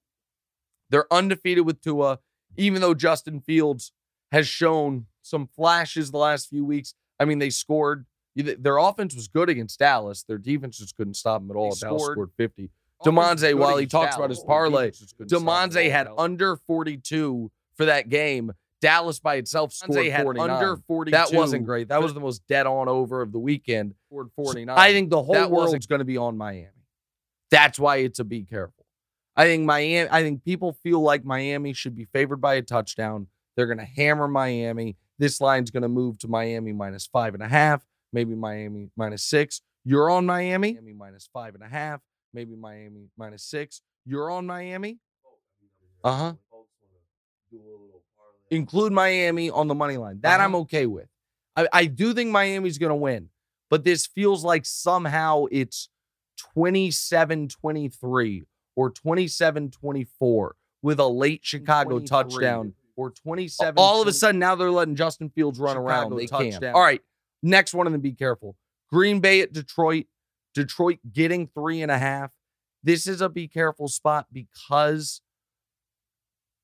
[0.91, 2.21] They're undefeated with Tua,
[2.57, 3.93] even though Justin Fields
[4.33, 6.95] has shown some flashes the last few weeks.
[7.19, 8.07] I mean, they scored.
[8.35, 10.25] Their offense was good against Dallas.
[10.25, 11.75] Their defense just couldn't stop them at all.
[11.75, 12.71] Dallas scored 50.
[13.05, 18.53] Damonza, while he talks about his parlay, Damonza had under 42 for that game.
[18.85, 20.51] Dallas by itself scored had 49.
[20.51, 21.17] under 42.
[21.17, 21.89] That wasn't great.
[21.89, 23.95] That was the most dead on over of the weekend.
[24.11, 24.79] Scored 49.
[24.79, 26.69] I think the whole that world's going to be on Miami.
[27.51, 28.85] That's why it's a be careful.
[29.35, 30.07] I think Miami.
[30.11, 33.29] I think people feel like Miami should be favored by a touchdown.
[33.57, 34.97] They're going to hammer Miami.
[35.19, 39.23] This line's going to move to Miami minus five and a half, maybe Miami minus
[39.23, 39.63] six.
[39.87, 42.03] You're on Miami, Miami minus five and a half,
[42.35, 43.81] maybe Miami minus six.
[44.05, 44.99] You're on Miami.
[46.03, 46.33] Uh huh.
[48.51, 50.21] Include Miami on the money line.
[50.21, 50.45] That uh-huh.
[50.45, 51.09] I'm okay with.
[51.57, 53.29] I, I do think Miami's going to win,
[53.71, 55.89] but this feels like somehow it's
[56.55, 58.43] 27 23
[58.77, 63.75] or 27 24 with a late Chicago touchdown or 27.
[63.77, 66.17] All of a sudden, now they're letting Justin Fields run Chicago around.
[66.17, 66.61] They touchdown.
[66.61, 66.75] can.
[66.75, 67.01] All right.
[67.43, 68.57] Next one of them, be careful.
[68.93, 70.07] Green Bay at Detroit.
[70.55, 72.33] Detroit getting three and a half.
[72.83, 75.21] This is a be careful spot because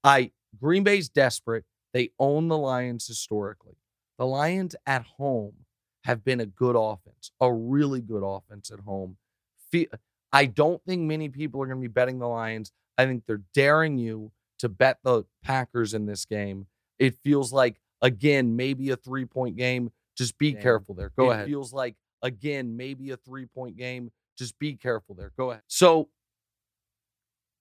[0.05, 1.65] I Green Bay's desperate.
[1.93, 3.77] They own the Lions historically.
[4.19, 5.65] The Lions at home
[6.05, 9.17] have been a good offense, a really good offense at home.
[10.33, 12.73] I don't think many people are going to be betting the Lions.
[12.97, 16.67] I think they're daring you to bet the Packers in this game.
[16.99, 19.91] It feels like, again, maybe a three point game.
[20.17, 20.63] Just be Damn.
[20.63, 21.13] careful there.
[21.17, 21.45] Go it ahead.
[21.45, 24.11] It feels like, again, maybe a three point game.
[24.37, 25.33] Just be careful there.
[25.37, 25.63] Go ahead.
[25.67, 26.09] So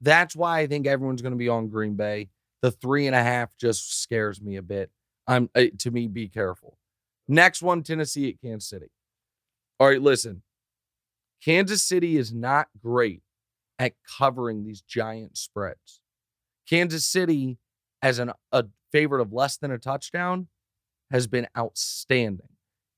[0.02, 2.30] that's why I think everyone's going to be on Green Bay.
[2.62, 4.92] The three and a half just scares me a bit.
[5.28, 6.78] I'm uh, to me, be careful.
[7.28, 8.90] Next one, Tennessee at Kansas City.
[9.80, 10.42] All right, listen.
[11.44, 13.22] Kansas City is not great
[13.78, 16.02] at covering these giant spreads.
[16.70, 17.58] Kansas City,
[18.02, 20.48] as an, a favorite of less than a touchdown,
[21.12, 22.50] has been outstanding.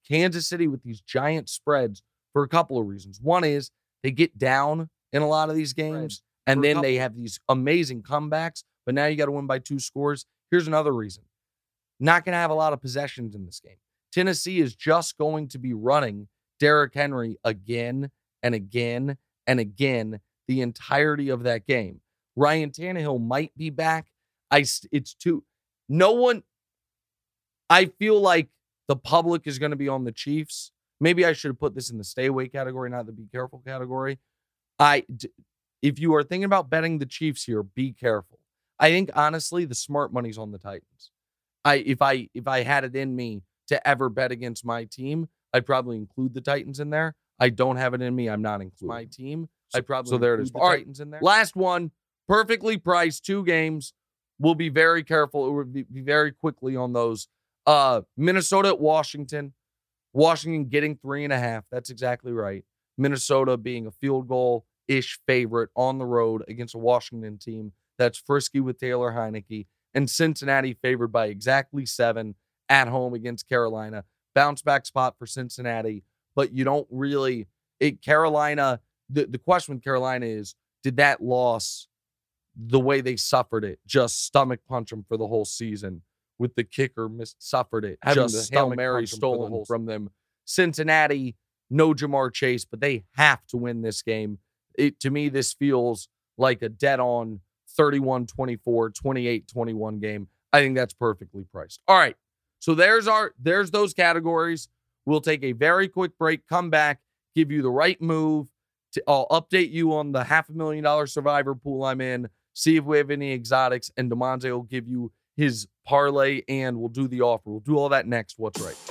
[0.07, 2.01] Kansas City with these giant spreads
[2.33, 3.19] for a couple of reasons.
[3.21, 3.71] One is
[4.03, 6.53] they get down in a lot of these games, right.
[6.53, 8.63] and then they have these amazing comebacks.
[8.85, 10.25] But now you got to win by two scores.
[10.49, 11.23] Here's another reason:
[11.99, 13.77] not going to have a lot of possessions in this game.
[14.11, 16.27] Tennessee is just going to be running
[16.59, 18.11] Derrick Henry again
[18.43, 19.17] and again
[19.47, 22.01] and again the entirety of that game.
[22.35, 24.07] Ryan Tannehill might be back.
[24.49, 25.43] I it's too
[25.87, 26.43] no one
[27.69, 28.49] I feel like
[28.87, 30.71] the public is going to be on the Chiefs.
[30.99, 33.63] Maybe I should have put this in the stay away category, not the be careful
[33.65, 34.19] category.
[34.77, 35.05] I
[35.81, 38.39] if you are thinking about betting the Chiefs here, be careful.
[38.81, 41.11] I think honestly the smart money's on the Titans.
[41.63, 45.29] I if I if I had it in me to ever bet against my team,
[45.53, 47.15] I'd probably include the Titans in there.
[47.39, 48.27] I don't have it in me.
[48.27, 49.49] I'm not including my team.
[49.73, 50.51] I probably so there it is.
[50.51, 51.05] The All Titans right.
[51.05, 51.21] in there.
[51.21, 51.91] Last one
[52.27, 53.93] perfectly priced two games.
[54.39, 55.47] We'll be very careful.
[55.47, 57.27] It will be, be very quickly on those.
[57.67, 59.53] Uh, Minnesota at Washington.
[60.13, 61.63] Washington getting three and a half.
[61.71, 62.65] That's exactly right.
[62.97, 68.17] Minnesota being a field goal ish favorite on the road against a Washington team that's
[68.17, 69.67] frisky with Taylor Heinicke.
[69.93, 72.35] And Cincinnati favored by exactly seven
[72.69, 74.05] at home against Carolina.
[74.33, 76.03] Bounce back spot for Cincinnati,
[76.35, 77.47] but you don't really.
[77.79, 78.79] It Carolina.
[79.09, 81.87] The, the question with Carolina is did that loss
[82.55, 86.01] the way they suffered it, just stomach punch them for the whole season.
[86.39, 90.09] With the kicker missed, suffered it, Having just Hail Mary stolen the from them.
[90.45, 91.35] Cincinnati,
[91.69, 94.39] no Ja'Marr Chase, but they have to win this game.
[94.75, 97.41] It to me, this feels like a dead on
[97.81, 100.27] 31 24, 28 21 game.
[100.53, 101.81] I think that's perfectly priced.
[101.87, 102.15] All right.
[102.59, 104.69] So there's our there's those categories.
[105.05, 106.99] We'll take a very quick break, come back,
[107.35, 108.49] give you the right move.
[108.93, 112.77] To, I'll update you on the half a million dollar survivor pool I'm in see
[112.77, 117.07] if we have any exotics, and Damonza will give you his parlay and we'll do
[117.07, 117.49] the offer.
[117.49, 118.37] We'll do all that next.
[118.37, 118.90] What's right?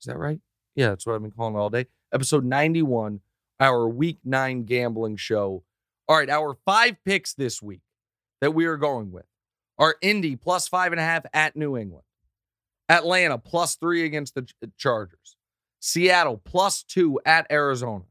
[0.00, 0.40] Is that right?
[0.74, 1.86] Yeah, that's what I've been calling it all day.
[2.12, 3.20] Episode 91,
[3.60, 5.64] our week nine gambling show.
[6.08, 7.80] All right, our five picks this week
[8.40, 9.24] that we are going with
[9.78, 12.04] are Indy plus five and a half at New England,
[12.88, 15.36] Atlanta plus three against the uh, Chargers,
[15.80, 18.04] Seattle plus two at Arizona,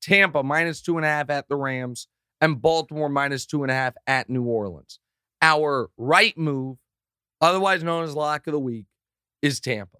[0.00, 2.06] Tampa minus two and a half at the Rams,
[2.40, 5.00] and Baltimore minus two and a half at New Orleans.
[5.42, 6.76] Our right move,
[7.40, 8.86] otherwise known as lock of the week,
[9.42, 9.99] is Tampa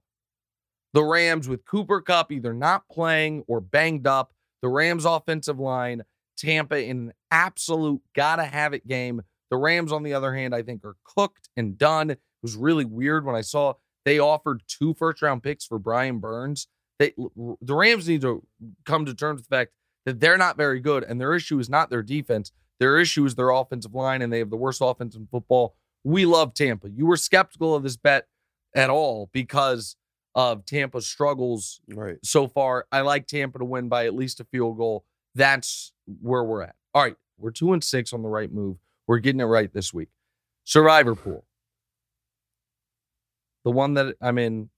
[0.92, 4.32] the Rams with Cooper Kupp either not playing or banged up.
[4.62, 6.02] The Rams offensive line,
[6.36, 9.22] Tampa in an absolute gotta have it game.
[9.50, 12.10] The Rams, on the other hand, I think are cooked and done.
[12.10, 13.74] It was really weird when I saw
[14.04, 16.68] they offered two first round picks for Brian Burns.
[16.98, 18.46] They the Rams need to
[18.84, 19.72] come to terms with the fact
[20.06, 22.52] that they're not very good, and their issue is not their defense.
[22.78, 25.74] Their issue is their offensive line, and they have the worst offense in football.
[26.02, 26.88] We love Tampa.
[26.88, 28.26] You were skeptical of this bet
[28.74, 29.96] at all because
[30.34, 32.18] of Tampa's struggles Right.
[32.24, 32.86] so far.
[32.92, 35.04] I like Tampa to win by at least a field goal.
[35.34, 36.76] That's where we're at.
[36.94, 38.76] All right, we're two and six on the right move.
[39.06, 40.08] We're getting it right this week.
[40.64, 41.44] Survivor pool.
[43.64, 44.70] The one that I'm in,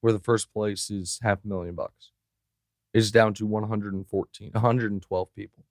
[0.00, 2.10] where the first place is half a million bucks,
[2.92, 5.64] is down to 114, 112 people.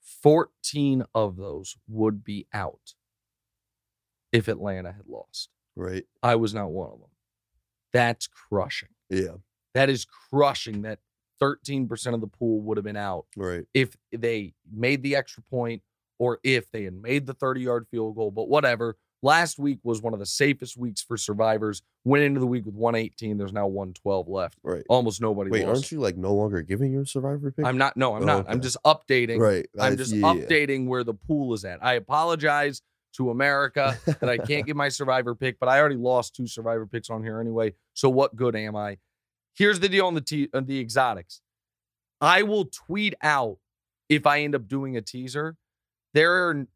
[0.00, 2.94] 14 of those would be out
[4.32, 5.48] if Atlanta had lost.
[5.76, 6.04] Right.
[6.22, 7.08] I was not one of them.
[7.92, 8.90] That's crushing.
[9.08, 9.36] Yeah.
[9.74, 10.98] That is crushing that
[11.42, 13.64] 13% of the pool would have been out Right.
[13.74, 15.82] if they made the extra point
[16.18, 18.30] or if they had made the 30 yard field goal.
[18.30, 18.96] But whatever.
[19.22, 21.82] Last week was one of the safest weeks for survivors.
[22.06, 23.36] Went into the week with 118.
[23.36, 24.58] There's now 112 left.
[24.62, 24.82] Right.
[24.88, 25.76] Almost nobody Wait, lost.
[25.76, 27.66] aren't you like no longer giving your survivor pick?
[27.66, 27.98] I'm not.
[27.98, 28.46] No, I'm Oh, not.
[28.48, 29.38] I'm just updating.
[29.38, 29.66] Right.
[29.78, 30.44] I'm just yeah, yeah.
[30.46, 31.84] updating where the pool is at.
[31.84, 32.80] I apologize
[33.14, 36.86] to America that I can't get my survivor pick, but I already lost two survivor
[36.86, 37.74] picks on here anyway.
[37.94, 38.98] So what good am I?
[39.54, 41.40] Here's the deal on the te- on the exotics.
[42.20, 43.58] I will tweet out
[44.08, 45.56] if I end up doing a teaser.
[46.14, 46.66] There are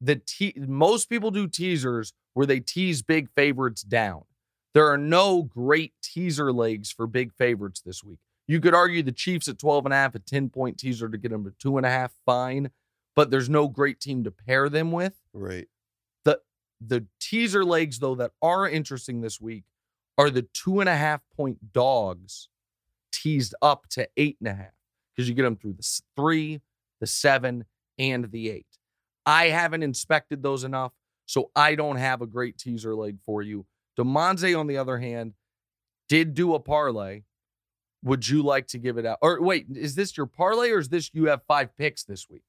[0.00, 4.24] the te- most people do teasers where they tease big favorites down.
[4.74, 8.18] There are no great teaser legs for big favorites this week.
[8.46, 11.16] You could argue the Chiefs at 12 and a half, a 10 point teaser to
[11.16, 12.70] get them to two and a half, fine.
[13.16, 15.14] But there's no great team to pair them with.
[15.32, 15.68] Right.
[16.80, 19.64] The teaser legs, though, that are interesting this week
[20.18, 22.48] are the two and a half point dogs
[23.12, 24.72] teased up to eight and a half
[25.14, 26.60] because you get them through the three,
[27.00, 27.64] the seven,
[27.98, 28.66] and the eight.
[29.26, 30.92] I haven't inspected those enough,
[31.26, 33.66] so I don't have a great teaser leg for you.
[33.98, 35.34] Damonza, on the other hand,
[36.08, 37.22] did do a parlay.
[38.02, 39.18] Would you like to give it out?
[39.22, 42.42] Or wait, is this your parlay or is this you have five picks this week?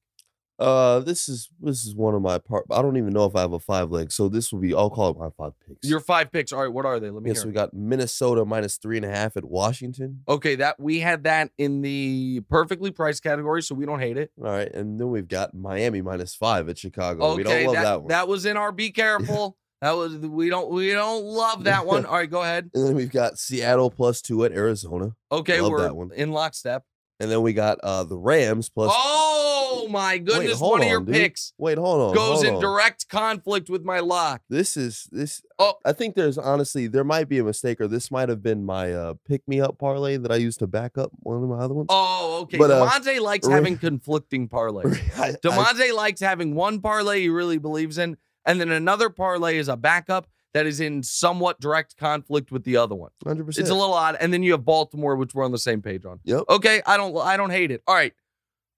[0.58, 2.64] Uh, this is this is one of my part.
[2.70, 4.74] I don't even know if I have a five leg, so this will be.
[4.74, 5.86] I'll call it my five picks.
[5.88, 6.50] Your five picks.
[6.52, 7.10] All right, what are they?
[7.10, 7.46] Let me yes, hear.
[7.46, 7.54] we 'em.
[7.54, 10.22] got Minnesota minus three and a half at Washington.
[10.28, 14.30] Okay, that we had that in the perfectly priced category, so we don't hate it.
[14.38, 17.34] All right, and then we've got Miami minus five at Chicago.
[17.36, 19.58] we don't Okay, love that, that, that, was in our be careful.
[19.82, 22.06] that was we don't we don't love that one.
[22.06, 22.70] All right, go ahead.
[22.72, 26.12] and then we've got Seattle plus two at Arizona, Okay, Love we're that one.
[26.16, 26.82] in lockstep.
[27.18, 28.92] And then we got uh the Rams plus.
[28.94, 31.14] Oh my goodness, hold one of your dude.
[31.14, 32.14] picks Wait, hold on.
[32.14, 32.60] goes hold in on.
[32.60, 34.42] direct conflict with my lock.
[34.50, 35.40] This is this.
[35.58, 35.74] Oh.
[35.84, 38.92] I think there's honestly there might be a mistake, or this might have been my
[38.92, 41.74] uh pick me up parlay that I used to back up one of my other
[41.74, 41.86] ones.
[41.90, 42.58] Oh, okay.
[42.58, 45.00] But, uh, Damonza likes Ra- having conflicting parlays.
[45.18, 49.56] I- I- Damonza likes having one parlay he really believes in, and then another parlay
[49.56, 53.10] is a backup that is in somewhat direct conflict with the other one.
[53.26, 53.58] 100%.
[53.58, 54.16] It's a little odd.
[54.18, 56.18] And then you have Baltimore, which we're on the same page on.
[56.24, 56.44] Yep.
[56.48, 57.82] Okay, I don't I don't hate it.
[57.86, 58.14] All right.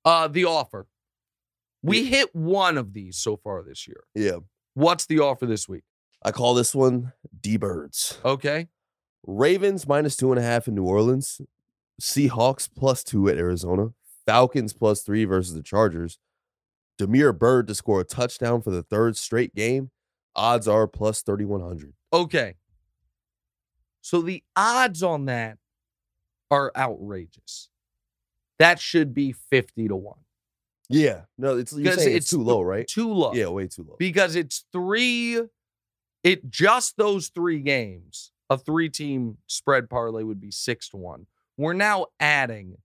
[0.04, 0.88] Uh the offer.
[1.84, 4.02] We hit one of these so far this year.
[4.12, 4.38] Yeah.
[4.74, 5.84] What's the offer this week?
[6.24, 8.18] I call this one D Birds.
[8.24, 8.66] Okay.
[9.24, 11.40] Ravens minus two and a half in New Orleans.
[12.02, 13.90] Seahawks plus two at Arizona.
[14.26, 16.18] Falcons plus three versus the Chargers.
[16.98, 19.92] Damiere Byrd to score a touchdown for the third straight game.
[20.36, 21.92] Odds are plus 3,100.
[22.12, 22.54] Okay.
[24.00, 25.58] So the odds on that
[26.50, 27.68] are outrageous.
[28.58, 30.14] That should be 50 to 1.
[30.88, 31.22] Yeah.
[31.36, 32.86] No, it's you're saying it's it's too low, right?
[32.86, 33.32] Too low.
[33.34, 33.96] Yeah, way too low.
[33.98, 35.42] Because it's three,
[36.24, 41.26] it just those three games, a three team spread parlay would be six to one.
[41.58, 42.78] We're now adding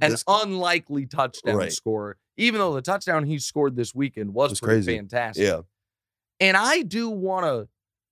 [0.00, 1.72] an This- unlikely touchdown Right.
[1.72, 4.96] score, even though the touchdown he scored this weekend was pretty crazy.
[4.96, 5.44] fantastic.
[5.44, 5.60] yeah.
[6.40, 7.68] And I do want to With-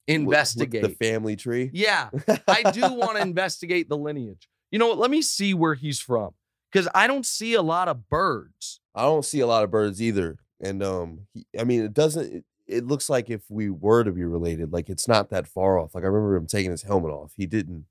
[0.06, 0.82] with investigate.
[0.82, 1.70] the family tree.
[1.72, 2.10] yeah,
[2.48, 4.48] I do want to investigate the lineage.
[4.70, 4.98] You know what?
[4.98, 6.30] Let me see where he's from
[6.70, 8.80] because I don't see a lot of birds.
[8.94, 10.38] I don't see a lot of birds either.
[10.60, 14.12] And um he, I mean it doesn't it, it looks like if we were to
[14.12, 15.94] be related, like it's not that far off.
[15.94, 17.32] Like I remember him taking his helmet off.
[17.36, 17.86] He didn't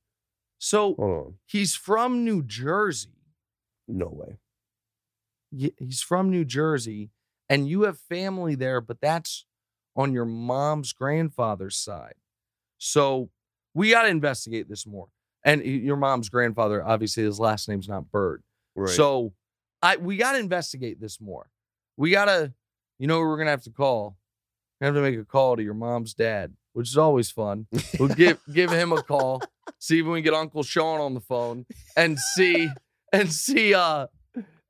[0.57, 1.33] So hold on.
[1.45, 3.09] he's from New Jersey.
[3.87, 4.37] No way.
[5.79, 7.09] He's from New Jersey,
[7.49, 9.45] and you have family there, but that's
[9.95, 12.15] on your mom's grandfather's side.
[12.77, 13.29] So
[13.73, 15.07] we got to investigate this more.
[15.43, 18.43] And your mom's grandfather, obviously, his last name's not Bird.
[18.75, 18.89] Right.
[18.89, 19.33] So
[19.81, 21.49] I we got to investigate this more.
[21.97, 22.53] We got to,
[22.97, 24.17] you know, we're gonna have to call.
[24.79, 27.67] We have to make a call to your mom's dad, which is always fun.
[27.97, 29.41] We'll give give him a call,
[29.79, 31.65] see if we can get Uncle Sean on the phone,
[31.95, 32.69] and see
[33.13, 34.07] and see uh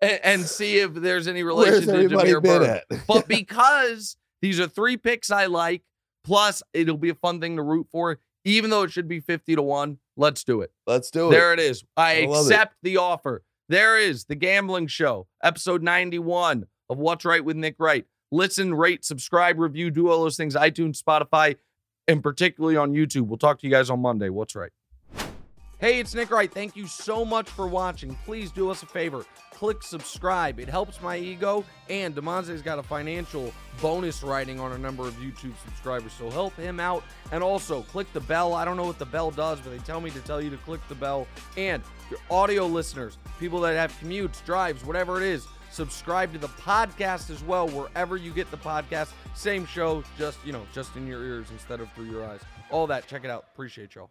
[0.01, 2.83] and, and see if there's any relation Where's to everybody Jameer Bird.
[2.91, 3.07] at?
[3.07, 5.83] But because these are three picks I like,
[6.23, 9.55] plus it'll be a fun thing to root for, even though it should be 50
[9.55, 10.71] to 1, let's do it.
[10.87, 11.31] Let's do it.
[11.31, 11.83] There it is.
[11.97, 13.43] I, I accept the offer.
[13.67, 18.05] There is the gambling show, episode 91 of What's Right with Nick Wright.
[18.31, 20.55] Listen, rate, subscribe, review, do all those things.
[20.55, 21.55] iTunes, Spotify,
[22.07, 23.27] and particularly on YouTube.
[23.27, 24.29] We'll talk to you guys on Monday.
[24.29, 24.71] What's right?
[25.79, 26.51] Hey, it's Nick Wright.
[26.51, 28.13] Thank you so much for watching.
[28.25, 29.25] Please do us a favor.
[29.53, 30.59] Click subscribe.
[30.59, 31.63] It helps my ego.
[31.89, 36.11] And Damonza's got a financial bonus writing on a number of YouTube subscribers.
[36.11, 37.05] So help him out.
[37.31, 38.53] And also click the bell.
[38.53, 40.57] I don't know what the bell does, but they tell me to tell you to
[40.57, 41.27] click the bell.
[41.55, 46.49] And your audio listeners, people that have commutes, drives, whatever it is, subscribe to the
[46.49, 49.13] podcast as well, wherever you get the podcast.
[49.33, 52.41] Same show, just, you know, just in your ears instead of through your eyes.
[52.69, 53.07] All that.
[53.07, 53.45] Check it out.
[53.53, 54.09] Appreciate y'all.